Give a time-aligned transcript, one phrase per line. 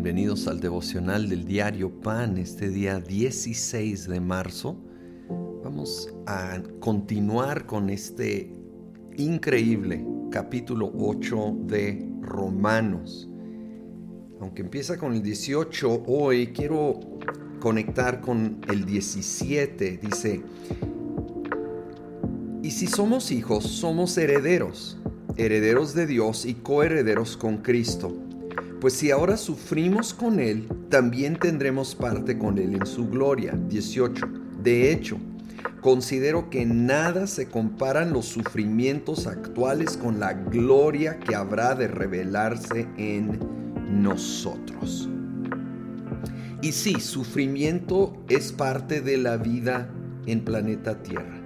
[0.00, 4.76] Bienvenidos al devocional del diario Pan, este día 16 de marzo.
[5.64, 8.48] Vamos a continuar con este
[9.16, 13.28] increíble capítulo 8 de Romanos.
[14.40, 17.00] Aunque empieza con el 18, hoy quiero
[17.58, 19.98] conectar con el 17.
[20.00, 20.42] Dice,
[22.62, 24.96] y si somos hijos, somos herederos,
[25.36, 28.27] herederos de Dios y coherederos con Cristo
[28.80, 33.52] pues si ahora sufrimos con Él, también tendremos parte con Él en su gloria.
[33.68, 34.26] 18.
[34.62, 35.18] De hecho,
[35.80, 42.86] considero que nada se comparan los sufrimientos actuales con la gloria que habrá de revelarse
[42.96, 43.38] en
[43.90, 45.08] nosotros.
[46.62, 49.90] Y sí, sufrimiento es parte de la vida
[50.26, 51.40] en planeta Tierra.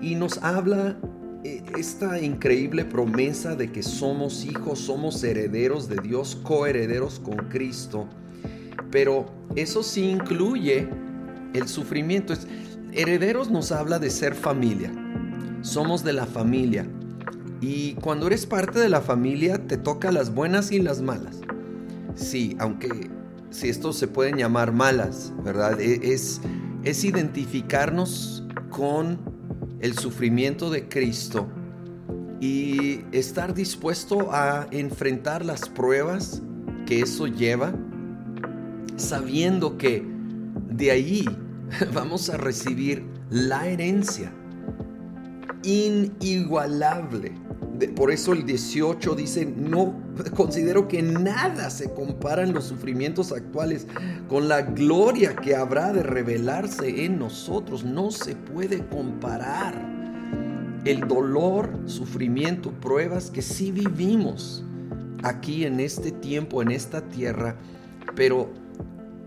[0.00, 0.98] Y nos habla
[1.44, 8.08] esta increíble promesa de que somos hijos, somos herederos de Dios, coherederos con Cristo.
[8.90, 9.26] Pero
[9.56, 10.88] eso sí incluye
[11.54, 12.34] el sufrimiento.
[12.92, 14.92] Herederos nos habla de ser familia.
[15.62, 16.86] Somos de la familia.
[17.60, 21.40] Y cuando eres parte de la familia te toca las buenas y las malas.
[22.14, 23.10] Sí, aunque
[23.50, 25.80] si esto se pueden llamar malas, ¿verdad?
[25.80, 26.40] E, es,
[26.84, 29.31] es identificarnos con
[29.82, 31.48] el sufrimiento de Cristo
[32.40, 36.40] y estar dispuesto a enfrentar las pruebas
[36.86, 37.74] que eso lleva,
[38.96, 40.04] sabiendo que
[40.70, 41.24] de ahí
[41.94, 44.32] vamos a recibir la herencia
[45.62, 47.32] inigualable.
[47.94, 49.94] Por eso el 18 dice, no,
[50.36, 53.86] considero que nada se compara en los sufrimientos actuales
[54.28, 57.84] con la gloria que habrá de revelarse en nosotros.
[57.84, 59.74] No se puede comparar
[60.84, 64.64] el dolor, sufrimiento, pruebas que sí vivimos
[65.22, 67.56] aquí en este tiempo, en esta tierra,
[68.16, 68.50] pero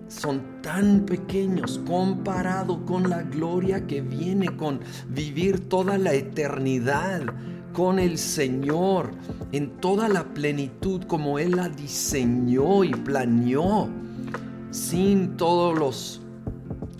[0.07, 7.23] son tan pequeños comparado con la gloria que viene con vivir toda la eternidad
[7.75, 9.11] con el Señor
[9.51, 13.89] en toda la plenitud como Él la diseñó y planeó,
[14.71, 16.21] sin todos los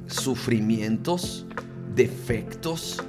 [0.08, 1.46] sufrimientos,
[1.96, 3.02] defectos,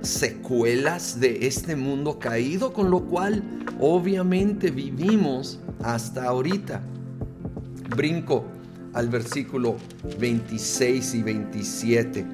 [0.00, 3.44] secuelas de este mundo caído, con lo cual
[3.78, 6.80] obviamente vivimos hasta ahorita.
[7.94, 8.44] Brinco
[8.94, 9.76] al versículo
[10.18, 12.26] 26 y 27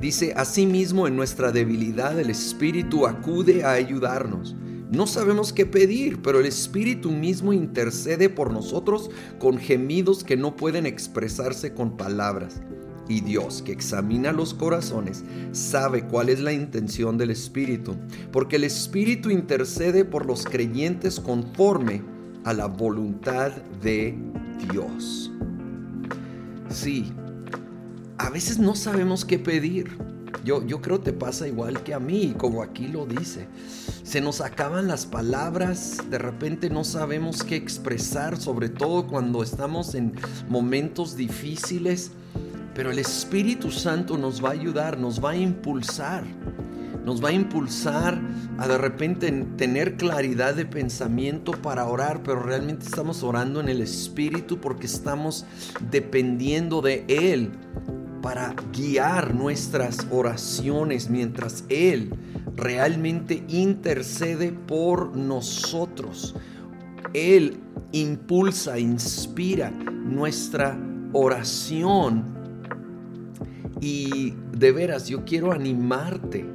[0.00, 4.54] Dice, asimismo en nuestra debilidad el Espíritu acude a ayudarnos.
[4.90, 10.56] No sabemos qué pedir, pero el Espíritu mismo intercede por nosotros con gemidos que no
[10.56, 12.60] pueden expresarse con palabras.
[13.08, 17.96] Y Dios, que examina los corazones, sabe cuál es la intención del Espíritu,
[18.32, 22.02] porque el Espíritu intercede por los creyentes conforme
[22.44, 24.16] a la voluntad de
[24.70, 25.30] Dios.
[26.68, 27.12] Sí,
[28.24, 29.98] a veces no sabemos qué pedir.
[30.44, 33.48] Yo, yo creo te pasa igual que a mí, como aquí lo dice.
[34.02, 39.94] Se nos acaban las palabras, de repente no sabemos qué expresar, sobre todo cuando estamos
[39.94, 40.14] en
[40.48, 42.12] momentos difíciles,
[42.74, 46.24] pero el Espíritu Santo nos va a ayudar, nos va a impulsar,
[47.04, 48.18] nos va a impulsar
[48.56, 53.82] a de repente tener claridad de pensamiento para orar, pero realmente estamos orando en el
[53.82, 55.44] Espíritu porque estamos
[55.90, 57.52] dependiendo de Él
[58.24, 62.10] para guiar nuestras oraciones mientras Él
[62.56, 66.34] realmente intercede por nosotros.
[67.12, 67.58] Él
[67.92, 70.74] impulsa, inspira nuestra
[71.12, 72.24] oración.
[73.82, 76.46] Y de veras, yo quiero animarte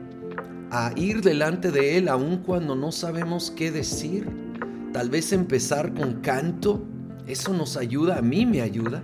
[0.71, 4.27] a ir delante de Él aun cuando no sabemos qué decir.
[4.91, 6.83] Tal vez empezar con canto,
[7.27, 9.03] eso nos ayuda, a mí me ayuda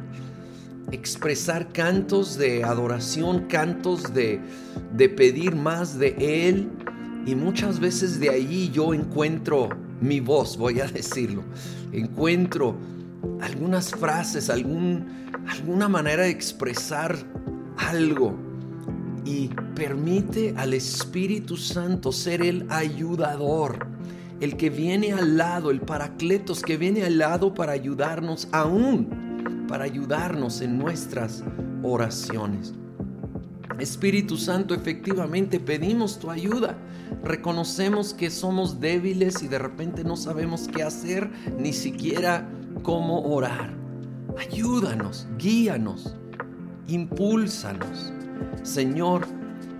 [0.91, 4.40] expresar cantos de adoración, cantos de,
[4.94, 6.16] de pedir más de
[6.50, 6.70] Él.
[7.26, 9.70] Y muchas veces de ahí yo encuentro
[10.02, 11.43] mi voz, voy a decirlo.
[11.91, 12.76] Encuentro
[13.41, 15.05] algunas frases, algún,
[15.47, 17.17] alguna manera de expresar
[17.78, 18.35] algo.
[19.26, 23.88] Y permite al Espíritu Santo ser el ayudador,
[24.40, 29.25] el que viene al lado, el paracletos que viene al lado para ayudarnos aún
[29.67, 31.44] para ayudarnos en nuestras
[31.84, 32.73] oraciones.
[33.79, 36.78] Espíritu Santo, efectivamente pedimos tu ayuda.
[37.23, 41.29] Reconocemos que somos débiles y de repente no sabemos qué hacer,
[41.59, 42.47] ni siquiera
[42.84, 43.73] cómo orar.
[44.38, 46.16] Ayúdanos, guíanos,
[46.88, 48.14] impúlsanos.
[48.64, 49.28] Señor,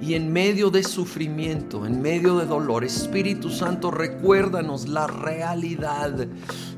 [0.02, 6.28] Y en medio de sufrimiento, en medio de dolor, Espíritu Santo, recuérdanos la realidad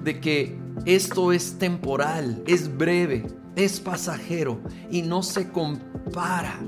[0.03, 4.59] de que esto es temporal, es breve, es pasajero
[4.91, 6.59] y no se compara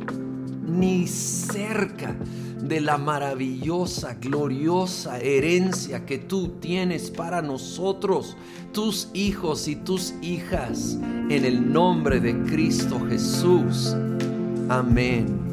[0.65, 2.15] ni cerca
[2.61, 8.38] de la maravillosa, gloriosa herencia que tú tienes para nosotros,
[8.73, 10.97] tus hijos y tus hijas,
[11.29, 13.95] en el nombre de Cristo Jesús.
[14.69, 15.49] Amén.